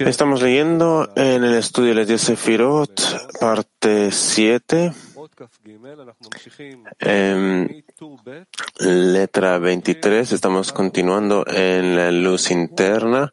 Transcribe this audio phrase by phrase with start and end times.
[0.00, 4.92] Estamos leyendo en el estudio de las 10 Sefirot, parte 7,
[6.98, 7.68] em,
[8.80, 10.32] letra 23.
[10.32, 13.32] Estamos continuando en la luz interna.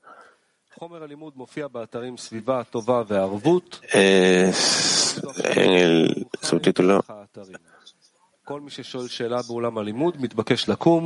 [3.92, 7.04] Es en el subtítulo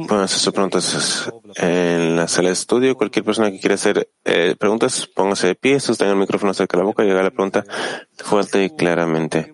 [0.08, 2.96] Pónganse preguntas en la sala de estudio.
[2.96, 6.84] Cualquier persona que quiera hacer eh, preguntas, póngase de pie, sostenga el micrófono cerca de
[6.84, 7.66] la boca y haga la pregunta
[8.16, 9.54] fuerte y claramente.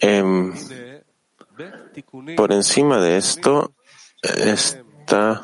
[0.00, 0.52] Eh,
[2.36, 3.72] por encima de esto
[4.20, 5.42] está.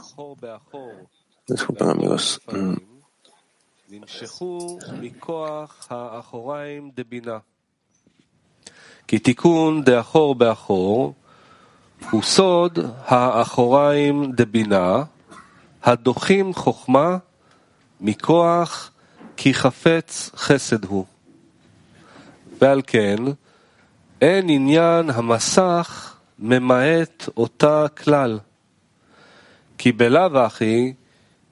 [1.46, 2.40] Disculpen, amigos.
[9.08, 11.14] כי תיקון דאחור באחור
[12.10, 15.02] הוא סוד האחוריים דבינה,
[15.84, 17.16] הדוחים חוכמה
[18.00, 18.90] מכוח
[19.36, 21.04] כי חפץ חסד הוא.
[22.60, 23.16] ועל כן,
[24.20, 28.38] אין עניין המסך ממעט אותה כלל,
[29.78, 30.92] כי בלאו הכי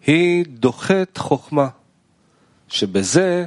[0.07, 1.69] היא דוחת חוכמה,
[2.69, 3.47] שבזה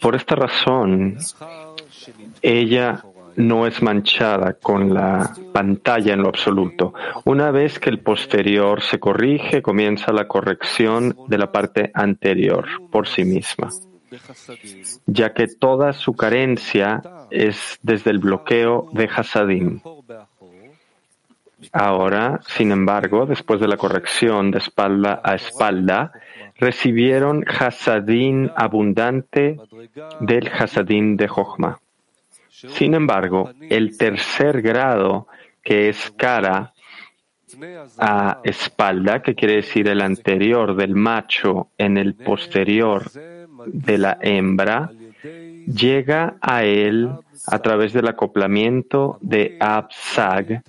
[0.00, 1.18] Por esta razón,
[2.42, 3.02] ella
[3.36, 6.92] no es manchada con la pantalla en lo absoluto.
[7.24, 13.06] Una vez que el posterior se corrige, comienza la corrección de la parte anterior por
[13.06, 13.68] sí misma,
[15.06, 19.80] ya que toda su carencia es desde el bloqueo de Hasadim.
[21.72, 26.12] Ahora, sin embargo, después de la corrección de espalda a espalda,
[26.56, 29.56] recibieron Hasadín abundante
[30.20, 31.80] del Hasadín de Jochma.
[32.48, 35.28] Sin embargo, el tercer grado,
[35.62, 36.72] que es cara
[37.98, 43.10] a espalda, que quiere decir el anterior del macho en el posterior
[43.66, 44.90] de la hembra,
[45.74, 47.10] llega a él
[47.46, 50.62] a través del acoplamiento de Absag,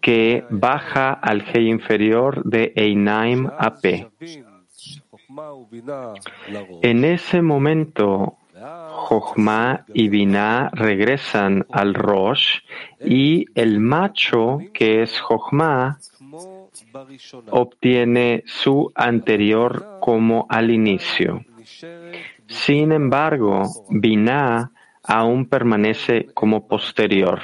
[0.00, 4.08] que baja al G inferior de Einaim a P.
[6.82, 8.36] En ese momento,
[8.90, 12.60] Jochma y Binah regresan al Rosh
[13.04, 15.98] y el macho, que es Jochma,
[17.50, 21.44] obtiene su anterior como al inicio.
[22.52, 24.70] Sin embargo, Binah
[25.02, 27.40] aún permanece como posterior,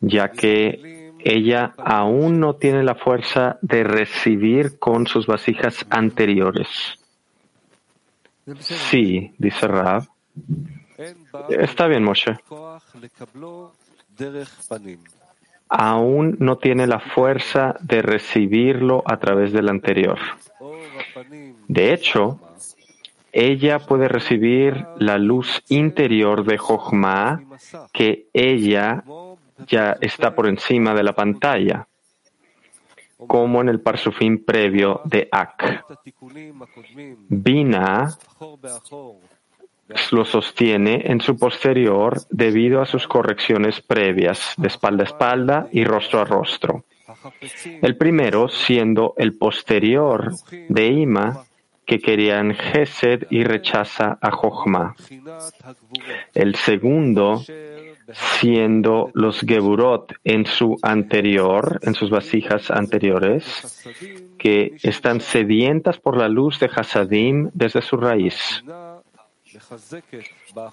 [0.00, 6.68] ya que ella aún no tiene la fuerza de recibir con sus vasijas anteriores.
[8.60, 10.08] Sí, dice Rab.
[11.48, 12.36] Está bien, Moshe.
[15.68, 20.18] Aún no tiene la fuerza de recibirlo a través del anterior.
[21.68, 22.40] De hecho,
[23.32, 27.42] ella puede recibir la luz interior de Jochma
[27.92, 29.04] que ella
[29.66, 31.86] ya está por encima de la pantalla,
[33.26, 35.84] como en el parsufín previo de Ak.
[37.28, 38.08] Bina
[40.12, 45.84] lo sostiene en su posterior debido a sus correcciones previas de espalda a espalda y
[45.84, 46.84] rostro a rostro.
[47.80, 50.32] El primero siendo el posterior
[50.68, 51.44] de Ima
[51.88, 54.94] que querían Gesed y rechaza a Jochma.
[56.34, 57.42] El segundo
[58.12, 63.86] siendo los Geburot en su anterior, en sus vasijas anteriores,
[64.36, 68.62] que están sedientas por la luz de Hasadim desde su raíz.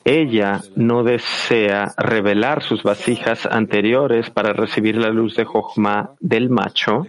[0.03, 7.07] Ella no desea revelar sus vasijas anteriores para recibir la luz de Jochma del macho,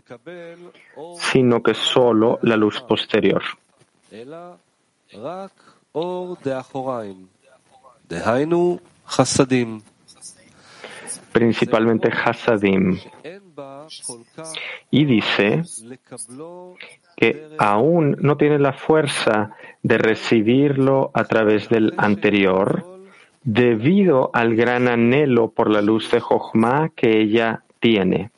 [1.19, 3.43] sino que solo la luz posterior
[11.37, 12.99] principalmente Hasadim.
[14.91, 15.63] Y dice
[17.15, 22.85] que aún no tiene la fuerza de recibirlo a través del anterior,
[23.43, 28.31] debido al gran anhelo por la luz de Jochma que ella tiene.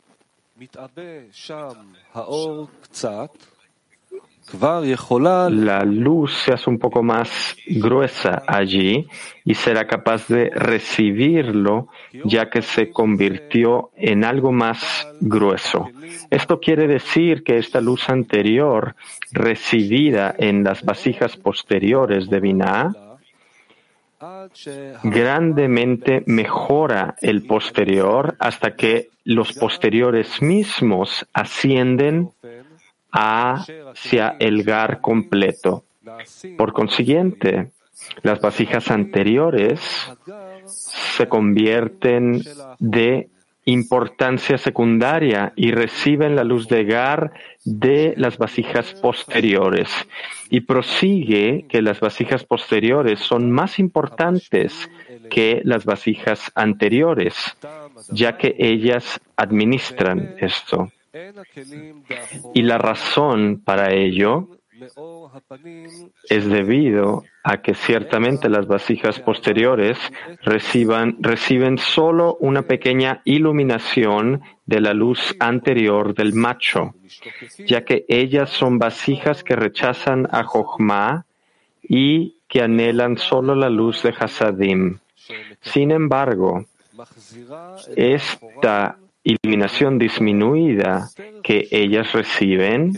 [5.50, 9.06] La luz se hace un poco más gruesa allí
[9.44, 11.88] y será capaz de recibirlo
[12.24, 15.90] ya que se convirtió en algo más grueso.
[16.30, 18.96] Esto quiere decir que esta luz anterior
[19.32, 22.92] recibida en las vasijas posteriores de Binah
[25.04, 32.30] grandemente mejora el posterior hasta que los posteriores mismos ascienden
[33.10, 35.84] hacia el gar completo.
[36.56, 37.72] Por consiguiente,
[38.22, 39.80] las vasijas anteriores
[40.66, 42.42] se convierten
[42.78, 43.30] de
[43.64, 47.32] importancia secundaria y reciben la luz de Gar
[47.66, 49.90] de las vasijas posteriores.
[50.48, 54.88] Y prosigue que las vasijas posteriores son más importantes
[55.28, 57.34] que las vasijas anteriores,
[58.08, 60.90] ya que ellas administran esto.
[62.54, 64.48] Y la razón para ello
[66.28, 69.98] es debido a que ciertamente las vasijas posteriores
[70.42, 76.94] reciben solo una pequeña iluminación de la luz anterior del macho,
[77.66, 81.26] ya que ellas son vasijas que rechazan a Jochma
[81.82, 84.98] y que anhelan solo la luz de Hasadim.
[85.60, 86.66] Sin embargo,
[87.96, 88.98] esta
[89.28, 91.10] iluminación disminuida
[91.42, 92.92] que ellas reciben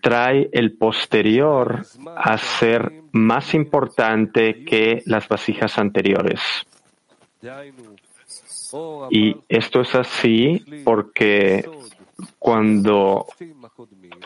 [0.00, 1.84] trae el posterior
[2.16, 6.40] a ser más importante que las vasijas anteriores.
[9.10, 11.64] Y esto es así porque
[12.38, 13.26] cuando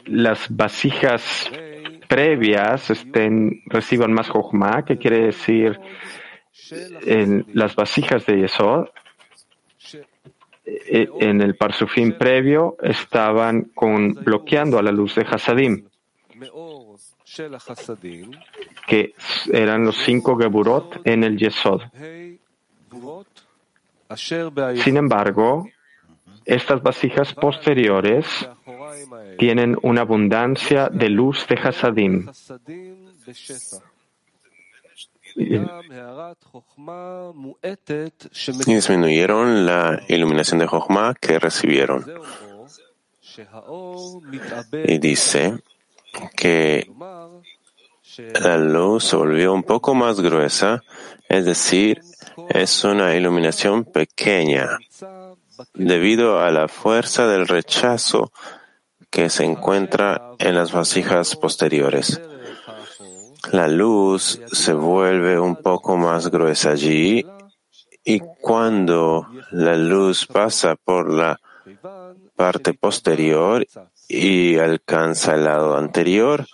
[0.07, 1.51] las vasijas
[2.09, 5.79] previas estén, reciban más Jochma, que quiere decir
[7.07, 8.89] en las vasijas de Yesod,
[10.65, 15.85] en el parsufín previo estaban con, bloqueando a la luz de Hasadim,
[18.87, 19.15] que
[19.53, 21.83] eran los cinco Geburot en el Yesod.
[24.17, 25.69] Sin embargo,
[26.45, 28.27] estas vasijas posteriores
[29.39, 32.27] tienen una abundancia de luz de Hasadim
[35.37, 35.59] y
[38.67, 42.05] disminuyeron la iluminación de Jochma que recibieron.
[44.85, 45.59] Y dice
[46.37, 46.89] que
[48.41, 50.83] la luz se volvió un poco más gruesa,
[51.29, 52.01] es decir,
[52.49, 54.79] es una iluminación pequeña
[55.73, 58.33] debido a la fuerza del rechazo
[59.11, 62.21] que se encuentra en las vasijas posteriores
[63.53, 67.25] la luz se vuelve un poco más gruesa allí
[68.05, 71.41] y cuando la luz pasa por la
[72.37, 73.67] parte posterior
[74.09, 76.47] y alcanza el lado anterior,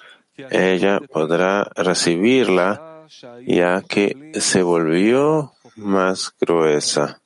[0.51, 3.07] ella podrá recibirla
[3.47, 7.21] ya que se volvió más gruesa.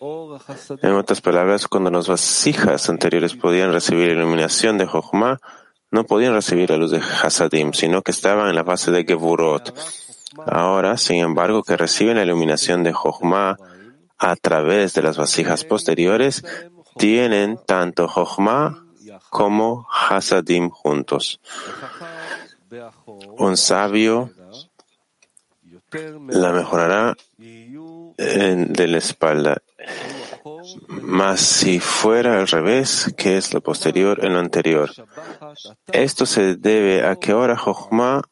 [0.00, 5.40] En otras palabras, cuando las vasijas anteriores podían recibir iluminación de Jochma,
[5.90, 9.74] no podían recibir la luz de Hasadim, sino que estaban en la fase de Gevurot.
[10.46, 13.58] Ahora, sin embargo, que reciben la iluminación de Jochma
[14.16, 16.44] a través de las vasijas posteriores,
[16.96, 18.86] tienen tanto Jochma
[19.28, 21.40] como Hasadim juntos.
[23.36, 24.30] Un sabio
[26.28, 27.16] la mejorará
[28.20, 29.62] de la espalda.
[30.88, 34.90] Mas si fuera al revés, que es lo posterior en lo anterior.
[35.92, 38.22] Esto se debe a que ahora Jochma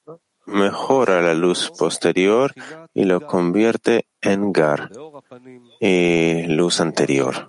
[0.47, 2.53] mejora la luz posterior
[2.95, 4.91] y lo convierte en Gar
[5.81, 7.47] y luz anterior.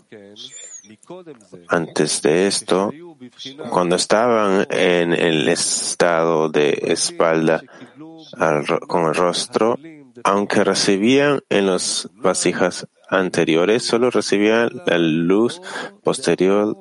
[1.68, 2.92] Antes de esto,
[3.70, 7.62] cuando estaban en el estado de espalda
[8.88, 9.78] con el rostro,
[10.24, 15.62] aunque recibían en las vasijas anteriores, solo recibían la luz
[16.04, 16.78] posterior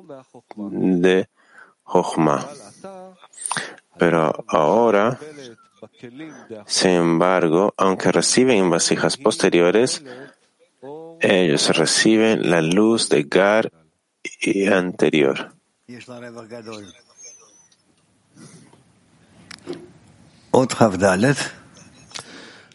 [0.55, 1.27] de
[1.83, 2.47] Jochma.
[3.97, 5.19] Pero ahora,
[6.65, 10.03] sin embargo, aunque reciben en vasijas posteriores,
[11.19, 13.71] ellos reciben la luz de Gar
[14.41, 15.53] y anterior.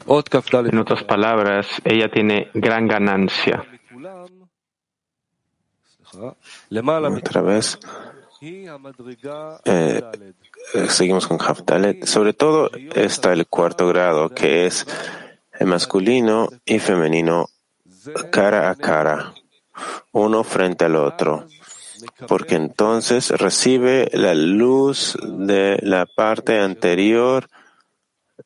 [0.06, 3.64] En otras palabras, ella tiene gran ganancia.
[7.16, 7.78] Otra vez,
[9.64, 10.02] eh,
[10.88, 12.04] seguimos con Hafdalet.
[12.04, 14.87] Sobre todo está el cuarto grado, que es
[15.61, 17.49] masculino y femenino
[18.30, 19.34] cara a cara,
[20.12, 21.46] uno frente al otro,
[22.28, 27.49] porque entonces recibe la luz de la parte anterior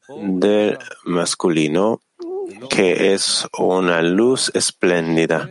[0.08, 2.00] del masculino,
[2.68, 5.50] que es una luz espléndida.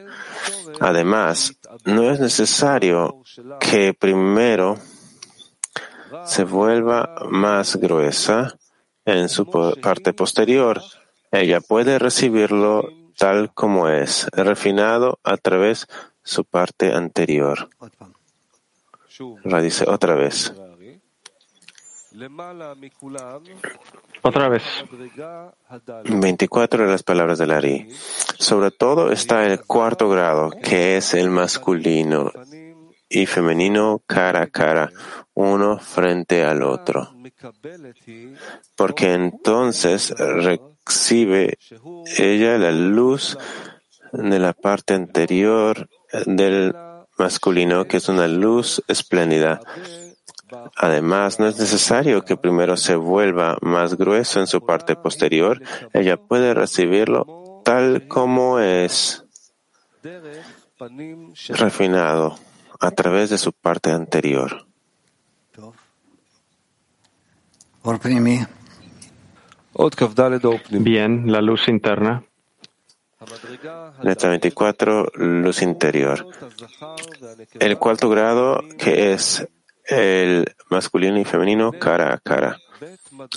[0.80, 1.54] Además,
[1.86, 3.24] no es necesario
[3.60, 4.78] que primero
[6.26, 8.58] se vuelva más gruesa
[9.06, 9.46] en su
[9.82, 10.82] parte posterior,
[11.32, 17.70] ella puede recibirlo tal como es, refinado a través de su parte anterior.
[19.62, 20.54] dice otra vez.
[24.24, 24.64] Otra vez.
[26.10, 27.88] 24 de las palabras del Ari.
[28.40, 32.32] Sobre todo está el cuarto grado, que es el masculino
[33.10, 34.92] y femenino cara a cara,
[35.34, 37.14] uno frente al otro.
[38.76, 41.58] Porque entonces recibe
[42.18, 43.38] ella la luz
[44.12, 45.88] de la parte anterior
[46.26, 46.74] del
[47.18, 49.62] masculino, que es una luz espléndida.
[50.76, 55.62] Además, no es necesario que primero se vuelva más grueso en su parte posterior.
[55.94, 59.26] Ella puede recibirlo tal como es
[61.50, 62.38] refinado
[62.80, 64.66] a través de su parte anterior.
[70.70, 72.24] Bien, la luz interna.
[74.02, 76.28] Letra 24, luz interior.
[77.60, 79.48] El cuarto grado, que es
[79.88, 82.58] el masculino y femenino cara a cara.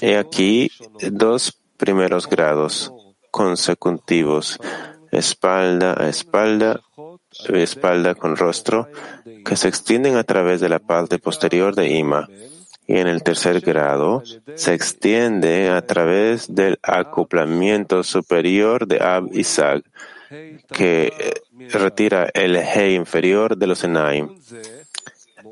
[0.01, 0.71] He aquí
[1.11, 2.93] dos primeros grados
[3.31, 4.59] consecutivos,
[5.11, 6.81] espalda a espalda,
[7.49, 8.89] espalda con rostro,
[9.45, 12.29] que se extienden a través de la parte posterior de Ima.
[12.87, 14.23] Y en el tercer grado
[14.57, 19.85] se extiende a través del acoplamiento superior de Ab y Sag,
[20.73, 21.13] que
[21.71, 24.29] retira el He inferior de los Enaim.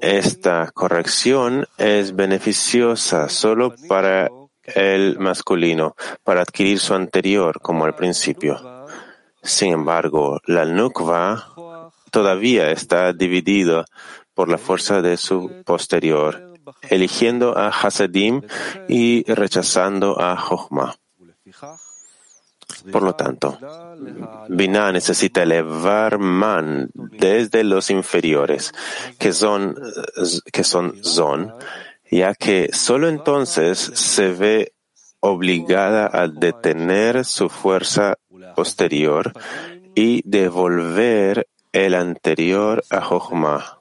[0.01, 4.31] Esta corrección es beneficiosa solo para
[4.63, 8.87] el masculino, para adquirir su anterior, como al principio.
[9.43, 11.55] Sin embargo, la nukva
[12.11, 13.85] todavía está dividida
[14.35, 16.55] por la fuerza de su posterior,
[16.89, 18.43] eligiendo a Hasadim
[18.89, 20.97] y rechazando a Jochma.
[22.91, 23.59] Por lo tanto,
[24.49, 28.73] Binah necesita elevar man desde los inferiores,
[29.19, 29.77] que son,
[30.53, 31.55] que son Zon,
[32.11, 34.73] ya que solo entonces se ve
[35.21, 38.19] obligada a detener su fuerza
[38.55, 39.33] posterior
[39.95, 43.81] y devolver el anterior a Jochma,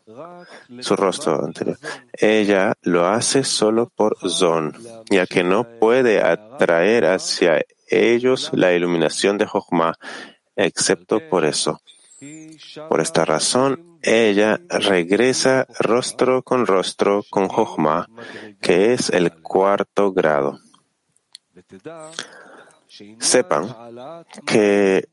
[0.80, 1.78] su rostro anterior.
[2.12, 4.74] Ella lo hace solo por Zon,
[5.10, 9.98] ya que no puede atraer hacia ellos la iluminación de Jochma,
[10.56, 11.82] excepto por eso.
[12.90, 18.08] Por esta razón, ella regresa rostro con rostro con Jochma,
[18.62, 20.60] que es el cuarto grado.
[23.20, 23.76] Sepan
[24.46, 25.10] que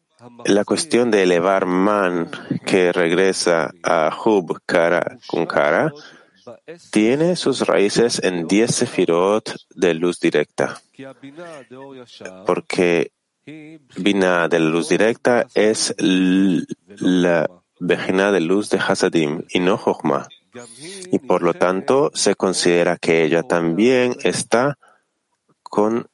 [0.46, 2.30] la cuestión de elevar man
[2.64, 5.92] que regresa a Hub cara con cara
[6.90, 10.80] tiene sus raíces en diez sefirot de luz directa,
[12.46, 13.12] porque
[13.46, 20.28] Bina de la luz directa es la vejina de luz de Hasadim y no Jochma,
[21.10, 24.78] y por lo tanto se considera que ella también está
[25.62, 26.08] con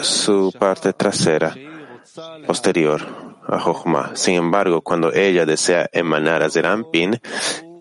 [0.00, 1.54] su parte trasera
[2.46, 3.02] posterior
[3.46, 4.16] a Jochma.
[4.16, 7.20] Sin embargo, cuando ella desea emanar a Zerampin,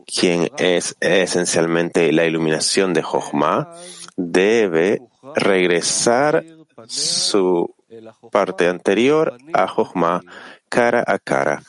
[0.06, 3.74] quien es esencialmente la iluminación de Jochma,
[4.16, 5.02] debe
[5.36, 6.44] regresar
[6.88, 7.74] su
[8.32, 10.22] parte anterior a Jochma
[10.70, 11.62] cara a cara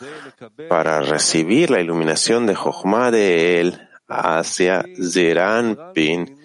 [0.69, 6.39] para recibir la iluminación de Jochma de él hacia Zeranpin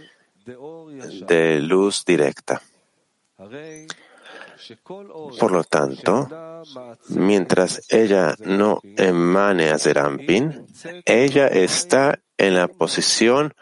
[1.28, 2.62] de luz directa.
[5.40, 6.28] Por lo tanto,
[7.10, 10.68] mientras ella no emane a Zerampin,
[11.06, 13.54] ella está en la posición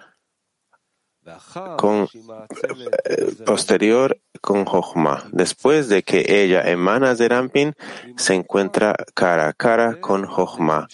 [3.45, 5.25] posterior con Jochma.
[5.31, 7.73] Después de que ella emana Zerampin,
[8.15, 10.87] se encuentra cara a cara con Jochma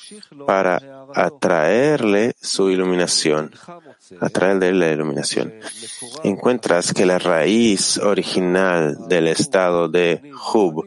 [0.46, 0.80] para
[1.14, 3.52] atraerle su iluminación,
[4.20, 5.54] atraerle la iluminación.
[6.24, 10.22] Encuentras que la raíz original del estado de
[10.54, 10.86] Hub,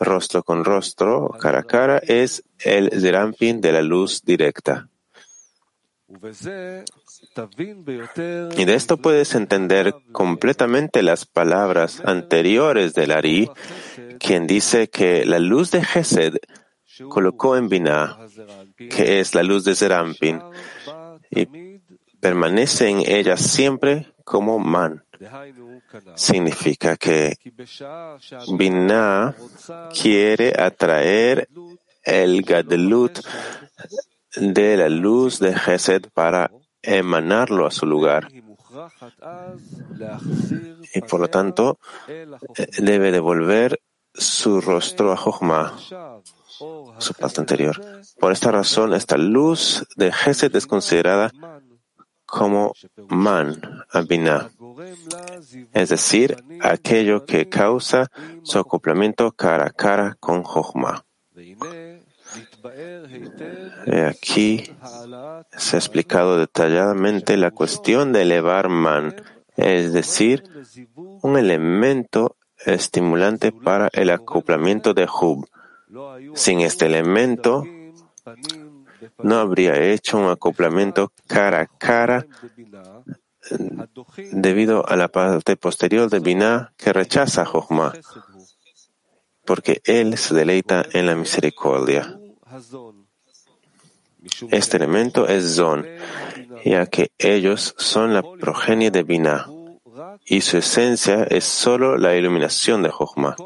[0.00, 4.88] rostro con rostro, cara a cara, es el Zerampin de la luz directa.
[8.56, 13.50] Y de esto puedes entender completamente las palabras anteriores del Ari,
[14.18, 16.36] quien dice que la luz de Gesed
[17.08, 18.18] colocó en Binah,
[18.76, 20.42] que es la luz de Zerampin,
[21.30, 21.46] y
[22.20, 25.04] permanece en ella siempre como man.
[26.14, 27.36] Significa que
[28.56, 29.34] Binah
[30.00, 31.48] quiere atraer
[32.02, 33.20] el Gadlut
[34.36, 36.50] de la luz de Gesed para
[36.82, 38.28] emanarlo a su lugar.
[40.94, 42.26] y por lo tanto eh,
[42.78, 43.80] debe devolver
[44.14, 45.76] su rostro a Jochma,
[46.98, 47.80] su parte anterior.
[48.18, 51.30] Por esta razón, esta luz de Gesed es considerada
[52.26, 52.74] como
[53.08, 54.50] man, abina,
[55.72, 58.10] es decir, aquello que causa
[58.42, 61.07] su acoplamiento cara a cara con Jochma.
[64.08, 64.70] Aquí
[65.56, 69.14] se ha explicado detalladamente la cuestión de elevar man,
[69.56, 70.44] es decir,
[71.22, 75.48] un elemento estimulante para el acoplamiento de Hub.
[76.34, 77.64] Sin este elemento,
[79.18, 82.26] no habría hecho un acoplamiento cara a cara
[84.32, 87.94] debido a la parte posterior de Binah que rechaza Jochma,
[89.44, 92.17] porque él se deleita en la misericordia.
[94.50, 95.86] Este elemento es Zon,
[96.64, 99.46] ya que ellos son la progenie de Binah
[100.26, 103.36] y su esencia es solo la iluminación de Jochma.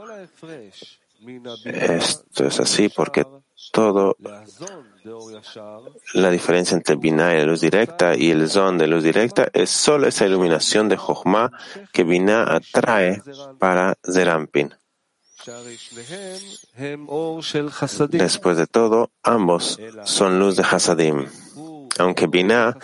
[1.64, 3.24] Esto es así porque
[3.72, 4.16] todo
[6.14, 9.70] la diferencia entre Binah y la luz directa y el Zon de luz directa es
[9.70, 11.52] solo esa iluminación de Jochma
[11.92, 13.22] que Binah atrae
[13.58, 14.74] para Zerampin.
[18.10, 21.26] Después de todo, ambos son luz de Hasadim.
[21.98, 22.76] Aunque Binah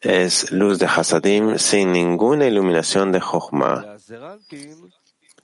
[0.00, 3.96] es luz de Hasadim sin ninguna iluminación de Jochma.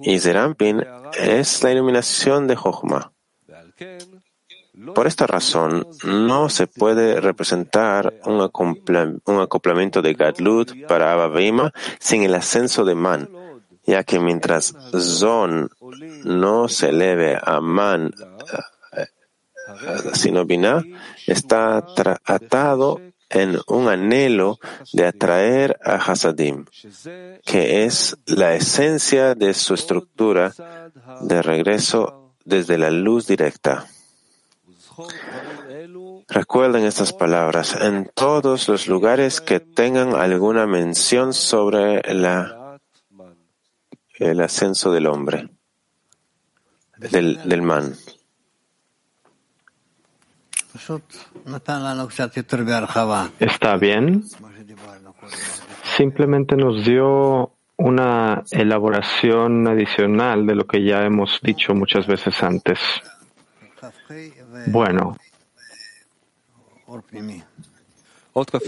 [0.00, 0.84] Y Zerampin
[1.16, 3.12] es la iluminación de Jochma.
[4.94, 8.40] Por esta razón, no se puede representar un,
[9.40, 13.28] acoplamiento de Gadlut para Abba sin el ascenso de Man,
[13.84, 15.70] ya que mientras Zon
[16.24, 18.12] no se eleve a Man,
[18.92, 19.06] eh,
[20.14, 20.82] sino Binah,
[21.26, 21.84] está
[22.24, 24.58] atado en un anhelo
[24.92, 26.64] de atraer a Hasadim,
[27.44, 30.54] que es la esencia de su estructura
[31.20, 33.86] de regreso desde la luz directa.
[36.28, 42.00] Recuerden estas palabras en todos los lugares que tengan alguna mención sobre
[44.18, 45.48] el ascenso del hombre,
[46.98, 47.94] del, del man.
[53.38, 54.24] Está bien.
[55.96, 62.78] Simplemente nos dio una elaboración adicional de lo que ya hemos dicho muchas veces antes.
[64.68, 65.16] Bueno,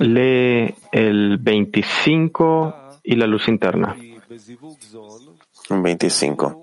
[0.01, 3.97] lee el 25 y la luz interna.
[5.71, 6.63] 25.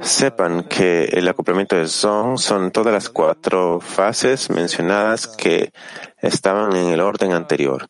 [0.00, 5.72] Sepan que el acoplamiento de Zon son todas las cuatro fases mencionadas que
[6.18, 7.88] estaban en el orden anterior,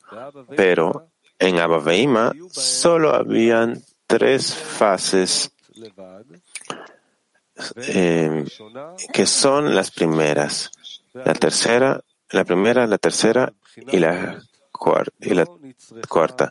[0.57, 1.09] pero
[1.39, 5.53] en Abba solo habían tres fases
[7.77, 8.45] eh,
[9.13, 10.71] que son las primeras,
[11.13, 14.41] la tercera, la primera, la tercera y la,
[15.21, 15.47] y la
[16.09, 16.51] cuarta,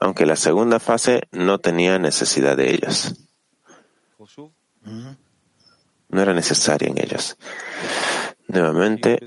[0.00, 3.29] aunque la segunda fase no tenía necesidad de ellas.
[4.84, 7.36] No era necesaria en ellas.
[8.48, 9.20] Nuevamente,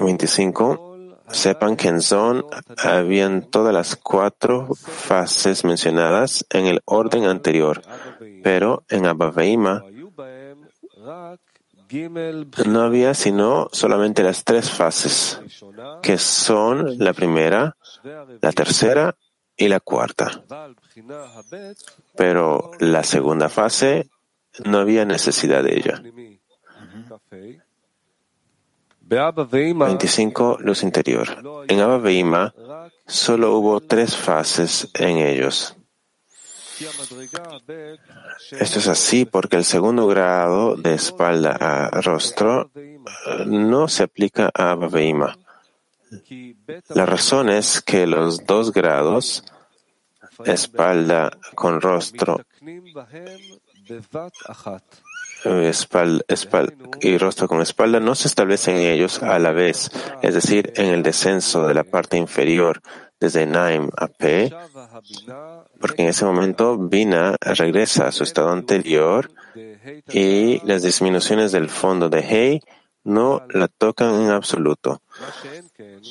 [0.00, 0.88] 25.
[1.30, 2.44] Sepan que en Zon
[2.78, 7.82] habían todas las cuatro fases mencionadas en el orden anterior,
[8.42, 9.32] pero en Abba
[12.66, 15.40] no había sino solamente las tres fases,
[16.02, 17.76] que son la primera,
[18.40, 19.16] la tercera
[19.56, 20.42] y la cuarta.
[22.16, 24.08] Pero la segunda fase
[24.64, 26.02] no había necesidad de ella.
[29.08, 30.58] 25.
[30.60, 31.28] Luz interior.
[31.68, 32.54] En Abba
[33.06, 35.76] solo hubo tres fases en ellos.
[38.52, 42.98] Esto es así porque el segundo grado de espalda a rostro eh,
[43.46, 45.36] no se aplica a Abba
[46.88, 49.44] La razón es que los dos grados,
[50.44, 52.40] espalda con rostro
[57.00, 59.90] y rostro con espalda no se establecen ellos a la vez,
[60.22, 62.80] es decir, en el descenso de la parte inferior
[63.18, 64.52] desde Naim a P,
[65.80, 69.30] porque en ese momento Bina regresa a su estado anterior
[70.12, 72.60] y las disminuciones del fondo de Hei
[73.04, 75.02] no la tocan en absoluto.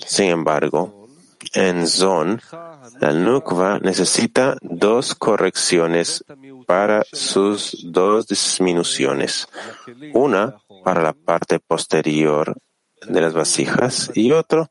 [0.05, 1.00] Sin embargo,
[1.53, 2.41] en Zon,
[2.99, 6.23] la Nukva necesita dos correcciones
[6.65, 9.47] para sus dos disminuciones.
[10.13, 12.55] Una para la parte posterior
[13.05, 14.69] de las vasijas y otro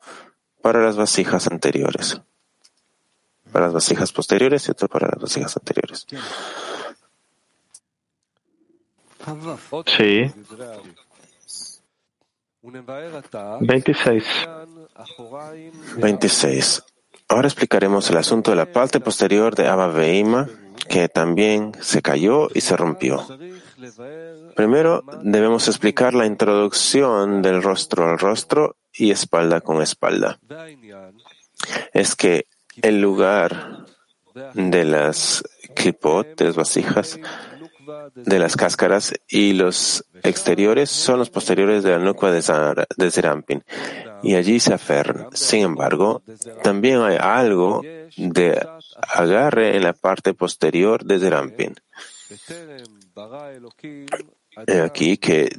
[0.63, 2.21] para las vasijas anteriores.
[3.53, 6.07] para las vasijas posteriores y otro para las vasijas anteriores.
[9.87, 10.33] Sí.
[12.63, 14.25] 26.
[15.97, 16.83] 26.
[17.29, 20.49] Ahora explicaremos el asunto de la parte posterior de Abba Veima,
[20.89, 23.25] que también se cayó y se rompió.
[24.57, 30.39] Primero debemos explicar la introducción del rostro al rostro y espalda con espalda.
[31.93, 32.47] Es que
[32.83, 33.87] el lugar
[34.55, 35.45] de las
[35.75, 37.19] clipot, de las vasijas,
[38.15, 43.65] de las cáscaras y los exteriores son los posteriores de la nuca de Zerampin
[44.23, 45.29] y allí se aferran.
[45.33, 46.23] Sin embargo,
[46.63, 47.83] también hay algo
[48.17, 48.67] de
[49.01, 51.75] agarre en la parte posterior de Zerampin.
[54.85, 55.51] Aquí que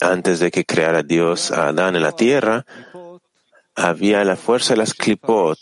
[0.00, 2.66] antes de que creara Dios a Adán en la tierra,
[3.74, 5.58] había la fuerza de las clipot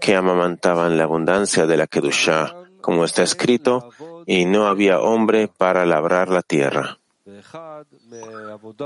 [0.00, 3.90] que amamantaban la abundancia de la Kedushah, como está escrito,
[4.28, 6.98] y no había hombre para labrar la tierra.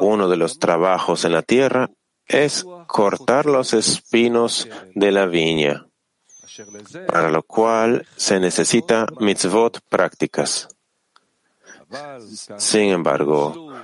[0.00, 1.90] Uno de los trabajos en la tierra
[2.28, 5.88] es cortar los espinos de la viña,
[7.08, 10.68] para lo cual se necesita mitzvot prácticas.
[12.56, 13.74] Sin embargo,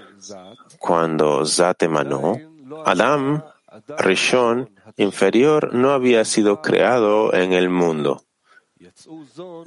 [0.79, 2.39] cuando Zat emanó,
[2.85, 3.43] Adam,
[3.99, 8.23] Rishon, inferior, no había sido creado en el mundo.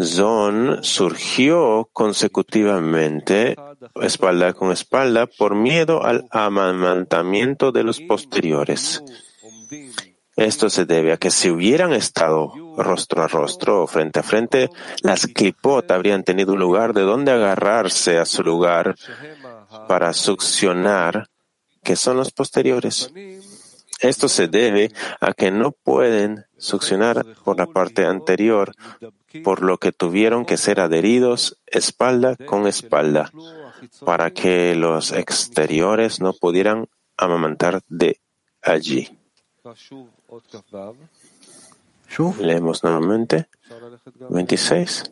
[0.02, 3.56] Zon surgió consecutivamente,
[4.02, 9.04] espalda con espalda, por miedo al amamantamiento de los posteriores.
[10.36, 14.70] Esto se debe a que si hubieran estado rostro a rostro o frente a frente,
[15.04, 18.96] las clipot habrían tenido un lugar de donde agarrarse a su lugar
[19.88, 21.28] para succionar,
[21.84, 23.12] que son los posteriores.
[24.02, 28.74] Esto se debe a que no pueden succionar por la parte anterior,
[29.44, 33.32] por lo que tuvieron que ser adheridos espalda con espalda,
[34.04, 38.20] para que los exteriores no pudieran amamantar de
[38.62, 39.18] allí.
[42.40, 43.48] Leemos nuevamente.
[44.30, 45.12] 26.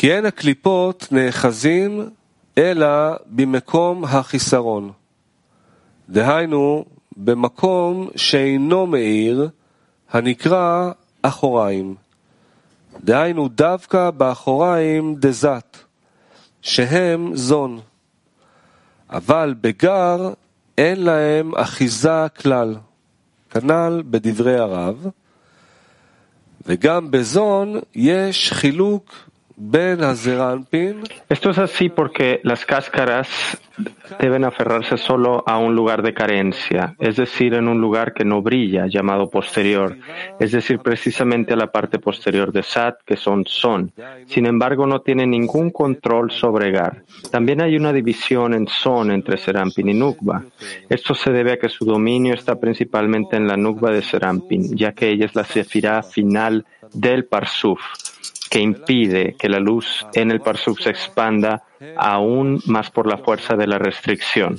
[0.00, 2.10] כי אין הקליפות נאחזים
[2.58, 4.92] אלא במקום החיסרון.
[6.08, 6.84] דהיינו,
[7.16, 9.48] במקום שאינו מאיר,
[10.10, 10.90] הנקרא
[11.22, 11.94] אחוריים.
[13.04, 15.76] דהיינו, דווקא באחוריים דזת,
[16.62, 17.80] שהם זון.
[19.10, 20.32] אבל בגר
[20.78, 22.76] אין להם אחיזה כלל.
[23.50, 25.06] כנ"ל בדברי הרב.
[26.66, 29.29] וגם בזון יש חילוק
[31.28, 33.28] Esto es así porque las cáscaras
[34.18, 38.40] deben aferrarse solo a un lugar de carencia, es decir, en un lugar que no
[38.40, 39.98] brilla, llamado posterior,
[40.38, 43.92] es decir, precisamente a la parte posterior de Sat, que son Son.
[44.26, 47.04] Sin embargo, no tiene ningún control sobre Gar.
[47.30, 50.42] También hay una división en Son entre Serampin y Nukba.
[50.88, 54.92] Esto se debe a que su dominio está principalmente en la Nukba de Serampin, ya
[54.92, 57.80] que ella es la sefirá final del Parsuf
[58.50, 61.62] que impide que la luz en el Parsuf se expanda
[61.96, 64.56] aún más por la fuerza de la restricción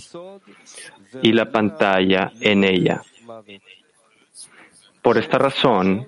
[1.22, 3.04] y la pantalla en ella.
[5.02, 6.08] Por esta razón,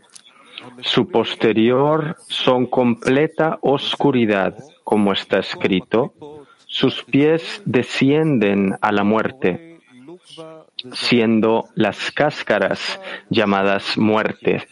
[0.80, 6.14] su posterior son completa oscuridad, como está escrito.
[6.66, 9.80] Sus pies descienden a la muerte,
[10.94, 14.68] siendo las cáscaras llamadas muerte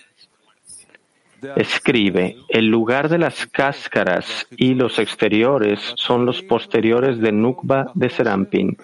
[1.55, 8.09] escribe, el lugar de las cáscaras y los exteriores son los posteriores de Nukba de
[8.09, 8.77] Serampin,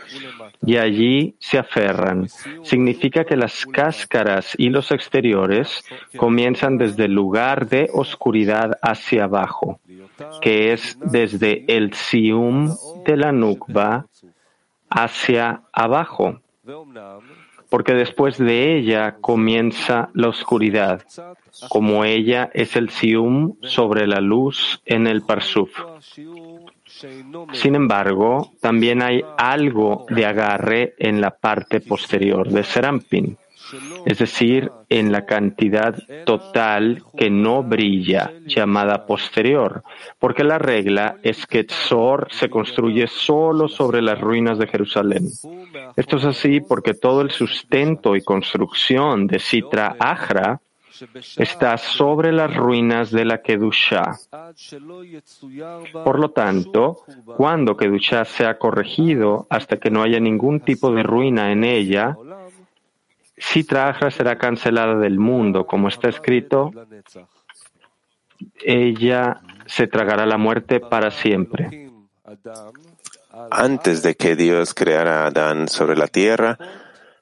[0.65, 2.27] y allí se aferran.
[2.63, 5.83] Significa que las cáscaras y los exteriores
[6.15, 9.79] comienzan desde el lugar de oscuridad hacia abajo,
[10.41, 14.07] que es desde el Sium de la Nukba
[14.89, 16.39] hacia abajo
[17.69, 21.03] porque después de ella comienza la oscuridad,
[21.69, 25.71] como ella es el sium sobre la luz en el parsuf.
[27.53, 33.37] Sin embargo, también hay algo de agarre en la parte posterior de Serampin,
[34.05, 39.83] es decir, en la cantidad total que no brilla, llamada posterior,
[40.19, 45.27] porque la regla es que Tzor se construye solo sobre las ruinas de Jerusalén.
[45.95, 50.61] Esto es así porque todo el sustento y construcción de Sitra Ahra
[51.37, 54.17] está sobre las ruinas de la Kedusha.
[56.03, 57.03] Por lo tanto,
[57.35, 62.17] cuando Kedusha sea corregido hasta que no haya ningún tipo de ruina en ella,
[63.37, 66.71] Sitra Ahra será cancelada del mundo, como está escrito,
[68.63, 71.91] ella se tragará la muerte para siempre.
[73.51, 76.57] Antes de que Dios creara a Adán sobre la tierra,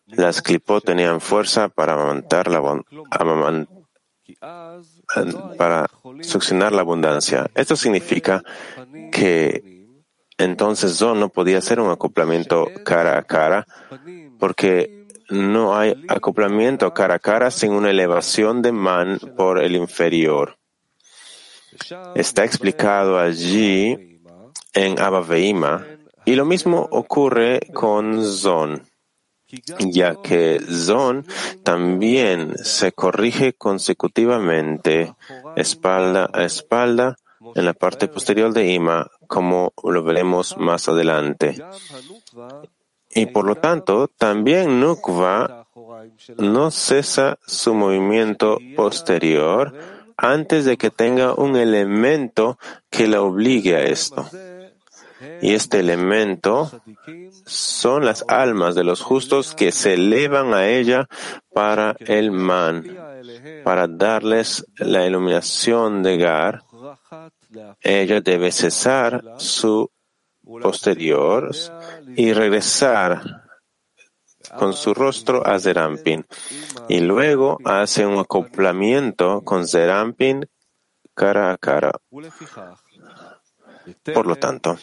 [0.08, 2.62] las clipot tenían fuerza para amamantar la
[5.58, 5.88] para
[6.22, 7.50] succionar la abundancia.
[7.54, 8.42] Esto significa
[9.12, 9.76] que
[10.38, 13.66] entonces Zon no podía hacer un acoplamiento cara a cara
[14.40, 20.58] porque no hay acoplamiento cara a cara sin una elevación de man por el inferior.
[22.16, 24.22] Está explicado allí
[24.74, 25.86] en Abba Veima
[26.26, 28.82] y lo mismo ocurre con Zon
[29.80, 31.26] ya que Zon
[31.64, 35.16] también se corrige consecutivamente
[35.56, 37.18] espalda a espalda
[37.54, 41.64] en la parte posterior de Ima, como lo veremos más adelante.
[43.16, 45.68] Y por lo tanto, también Nukva
[46.38, 49.74] no cesa su movimiento posterior
[50.18, 54.30] antes de que tenga un elemento que la obligue a esto.
[55.42, 56.70] Y este elemento
[57.46, 61.08] son las almas de los justos que se elevan a ella
[61.54, 62.86] para el man,
[63.64, 66.64] para darles la iluminación de Gar.
[67.82, 69.90] Ella debe cesar su
[70.62, 71.52] posterior
[72.16, 73.44] y regresar
[74.58, 76.26] con su rostro a Zerampin.
[76.88, 80.48] Y luego hace un acoplamiento con Zerampin
[81.14, 81.92] cara a cara.
[84.14, 84.78] Por lo tanto,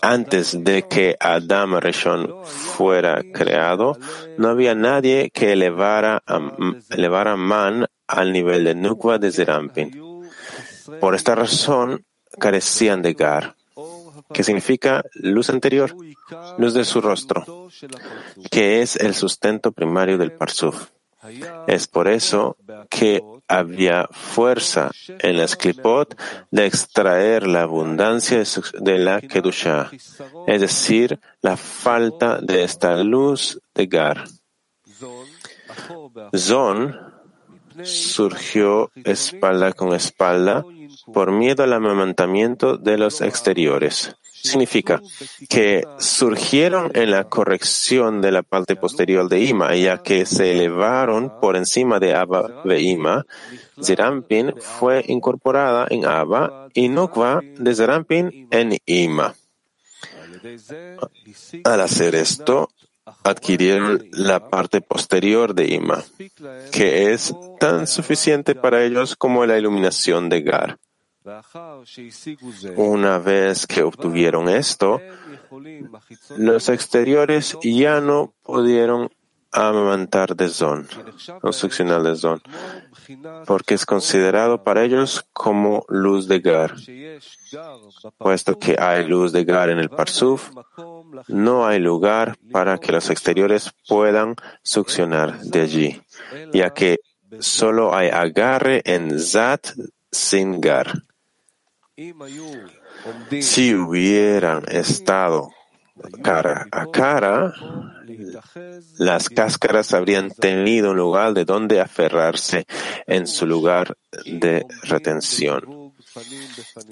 [0.00, 3.98] antes de que Adam Rishon fuera creado,
[4.38, 6.22] no había nadie que elevara,
[6.90, 10.22] elevara Man al nivel de Nukva de Zerampin.
[11.00, 12.04] Por esta razón,
[12.38, 13.56] carecían de Gar,
[14.32, 15.94] que significa luz anterior,
[16.58, 17.68] luz de su rostro,
[18.50, 20.88] que es el sustento primario del Parsuf.
[21.68, 22.56] Es por eso
[22.90, 26.16] que había fuerza en las clipot
[26.50, 28.42] de extraer la abundancia
[28.80, 29.90] de la Kedusha,
[30.48, 34.24] es decir, la falta de esta luz de Gar.
[36.36, 36.96] Zon
[37.84, 40.64] surgió espalda con espalda
[41.12, 45.00] por miedo al amamantamiento de los exteriores significa
[45.48, 51.40] que surgieron en la corrección de la parte posterior de Ima, ya que se elevaron
[51.40, 53.24] por encima de Abba de Ima.
[53.80, 59.34] Zerampin fue incorporada en Abba y Nukva de Zerampin en Ima.
[61.64, 62.68] Al hacer esto,
[63.22, 66.02] adquirieron la parte posterior de Ima,
[66.72, 70.78] que es tan suficiente para ellos como la iluminación de Gar.
[72.76, 75.00] Una vez que obtuvieron esto,
[76.36, 79.10] los exteriores ya no pudieron
[79.52, 80.88] amamantar de Zon,
[81.52, 82.42] seccional de Zon,
[83.46, 86.74] porque es considerado para ellos como luz de Gar.
[88.16, 90.50] Puesto que hay luz de Gar en el Parsuf,
[91.28, 96.02] no hay lugar para que los exteriores puedan succionar de allí,
[96.52, 96.98] ya que
[97.38, 99.68] solo hay agarre en Zat
[100.10, 101.04] sin Gar.
[103.40, 105.50] Si hubieran estado
[106.22, 107.52] cara a cara,
[108.98, 112.66] las cáscaras habrían tenido un lugar de donde aferrarse
[113.06, 115.92] en su lugar de retención.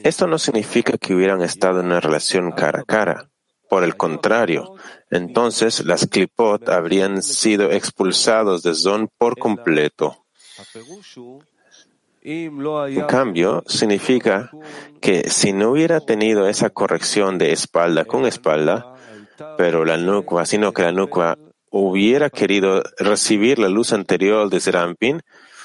[0.02, 3.30] Esto no significa que hubieran estado en una relación cara a cara.
[3.70, 4.74] Por el contrario,
[5.10, 10.26] entonces las clipot habrían sido expulsados de Zon por completo.
[12.22, 14.50] En cambio, significa
[15.00, 18.94] que si no hubiera tenido esa corrección de espalda con espalda,
[19.56, 21.38] pero la nukwa, sino que la nukwa
[21.70, 25.22] hubiera querido recibir la luz anterior de Serampin,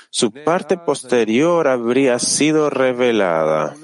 [0.09, 3.75] su parte posterior habría sido revelada.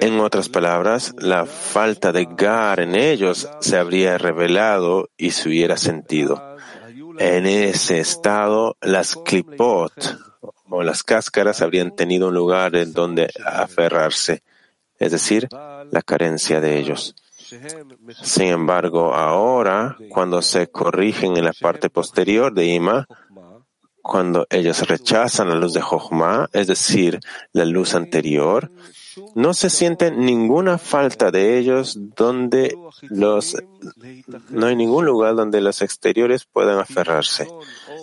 [0.00, 5.76] En otras palabras, la falta de Gar en ellos se habría revelado y se hubiera
[5.76, 6.51] sentido.
[7.18, 9.92] En ese estado, las clipot
[10.68, 14.42] o las cáscaras habrían tenido un lugar en donde aferrarse.
[14.98, 17.14] es decir, la carencia de ellos.
[18.22, 23.06] Sin embargo, ahora, cuando se corrigen en la parte posterior de Ima,
[24.00, 27.20] cuando ellos rechazan la luz de Jochma, es decir,
[27.52, 28.70] la luz anterior,
[29.34, 33.56] no se siente ninguna falta de ellos donde los,
[34.50, 37.48] no hay ningún lugar donde los exteriores puedan aferrarse.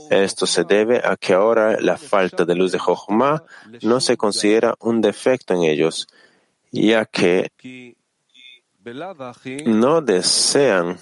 [0.10, 3.44] Esto se debe a que ahora la falta de luz de Jochma
[3.82, 6.08] no se considera un defecto en ellos,
[6.72, 7.52] ya que
[9.66, 10.98] no desean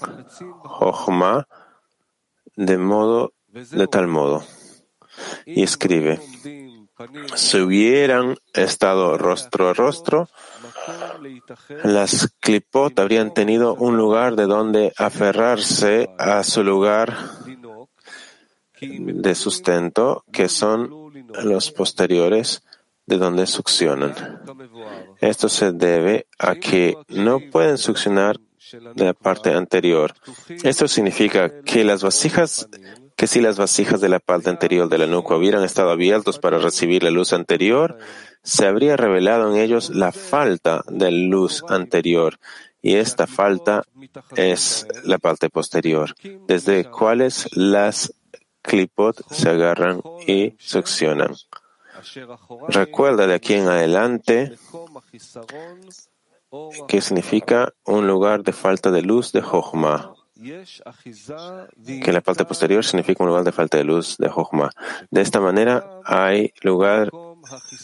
[0.64, 1.48] Jochma
[2.56, 4.44] de modo, de tal modo.
[5.46, 6.20] Y escribe,
[7.36, 10.30] si hubieran estado rostro a rostro,
[11.84, 17.16] las clipot habrían tenido un lugar de donde aferrarse a su lugar
[18.82, 21.12] de sustento, que son
[21.44, 22.64] los posteriores
[23.06, 24.14] de donde succionan.
[25.20, 28.40] Esto se debe a que no pueden succionar
[28.96, 30.14] de la parte anterior.
[30.64, 32.68] Esto significa que las vasijas
[33.18, 36.60] que si las vasijas de la parte anterior de la nuca hubieran estado abiertos para
[36.60, 37.98] recibir la luz anterior,
[38.44, 42.38] se habría revelado en ellos la falta de luz anterior,
[42.80, 43.82] y esta falta
[44.36, 46.14] es la parte posterior,
[46.48, 48.14] desde cuales las
[48.62, 51.34] clipot se agarran y succionan.
[52.70, 54.56] Recuerda de aquí en adelante
[56.88, 60.14] que significa un lugar de falta de luz de Jochma
[62.04, 64.70] que la parte posterior significa un lugar de falta de luz de Jochma.
[65.10, 67.10] De esta manera hay lugar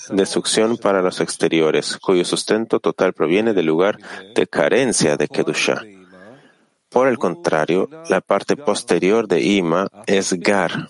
[0.09, 3.97] de succión para los exteriores, cuyo sustento total proviene del lugar
[4.35, 5.81] de carencia de Kedusha.
[6.89, 10.89] Por el contrario, la parte posterior de Ima es Gar,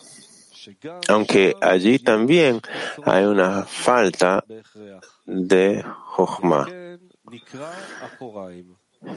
[1.08, 2.62] aunque allí también
[3.06, 4.44] hay una falta
[5.26, 6.68] de Jochma.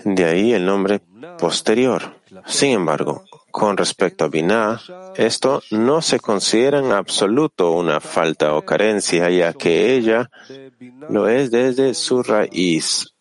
[0.04, 1.00] De ahí el nombre
[1.38, 2.16] posterior.
[2.46, 4.80] Sin embargo, con respecto a Binah,
[5.16, 10.30] esto no se considera en absoluto una falta o carencia, ya que ella
[11.08, 13.14] lo es desde su raíz,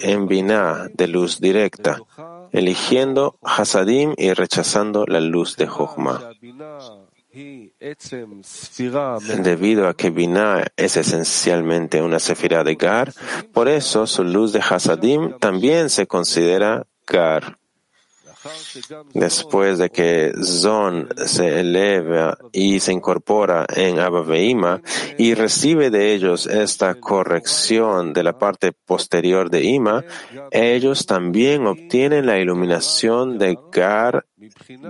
[0.00, 2.00] en Binah de luz directa,
[2.52, 6.20] eligiendo Hasadim y rechazando la luz de Jochma.
[9.42, 13.12] Debido a que Binah es esencialmente una sefirá de Gar,
[13.52, 17.58] por eso su luz de Hasadim también se considera Gar.
[19.12, 24.24] Después de que Zon se eleva y se incorpora en Abba
[25.18, 30.04] y recibe de ellos esta corrección de la parte posterior de Ima,
[30.50, 34.26] ellos también obtienen la iluminación de Gar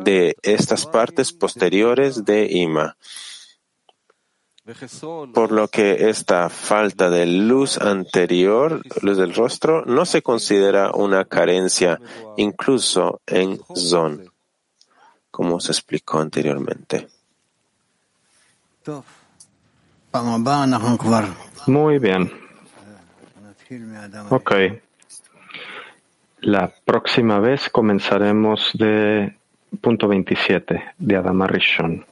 [0.05, 2.97] de estas partes posteriores de Ima
[5.35, 11.27] por lo que esta falta de luz anterior, luz del rostro, no se considera una
[11.27, 12.01] carencia
[12.39, 14.31] incluso en Zon,
[15.31, 17.09] como se explicó anteriormente.
[21.67, 22.33] Muy bien.
[24.31, 24.53] Ok.
[26.41, 29.37] La próxima vez comenzaremos de
[29.81, 32.07] punto 27 de Adama Rishon.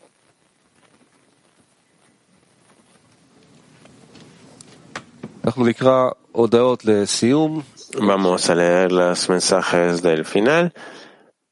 [8.00, 10.72] Vamos a leer los mensajes del final.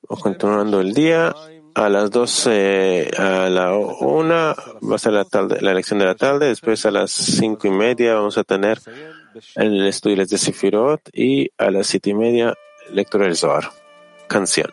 [0.07, 1.35] Continuando el día,
[1.75, 4.55] a las 12, a la una
[4.89, 7.71] va a ser la, tarde, la elección de la tarde, después a las cinco y
[7.71, 8.81] media vamos a tener
[9.57, 12.55] el estudio de Sefirot y a las siete y media
[12.93, 13.71] lectura del Zohar.
[14.29, 14.71] Canción.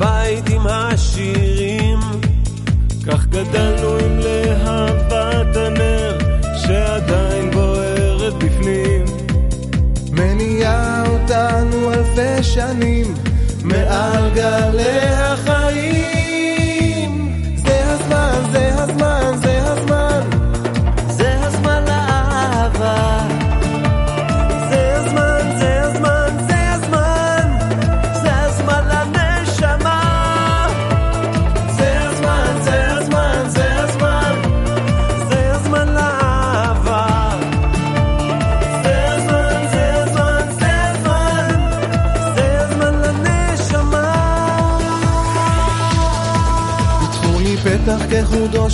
[0.00, 1.59] הבית עם השירים.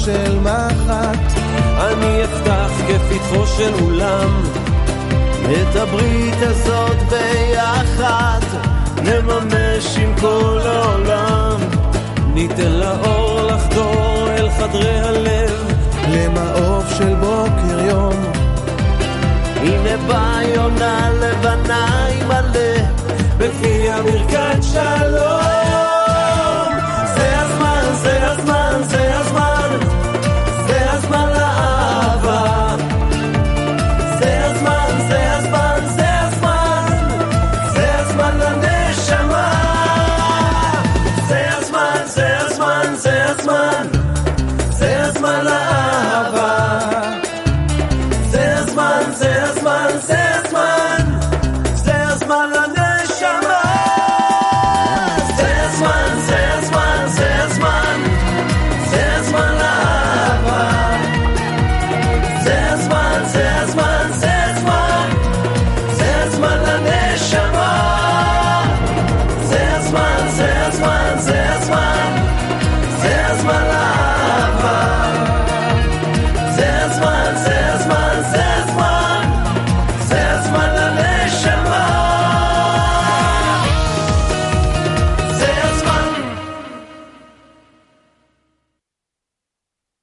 [0.07, 1.39] של מחט,
[1.79, 4.41] אני אפתח כפתחו של אולם.
[5.51, 8.39] את הברית הזאת ביחד,
[9.03, 11.59] נממש עם כל העולם.
[12.33, 15.73] ניתן לאור לחדור אל חדרי הלב,
[16.09, 18.15] למעוף של בוקר יום.
[19.55, 22.06] הנה באה יונה לבנה